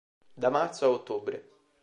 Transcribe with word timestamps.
Da 0.33 0.49
marzo 0.49 0.85
a 0.85 0.89
ottobre. 0.89 1.43